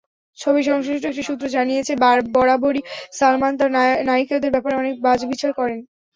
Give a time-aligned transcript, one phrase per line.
[0.37, 1.93] ছবি সংশ্লিষ্ট একটি সূত্র জানিয়েছে,
[2.35, 2.81] বরাবরই
[3.17, 3.71] সালমান তাঁর
[4.07, 5.79] নায়িকাদের ব্যাপারে অনেক বাছবিচার করেন।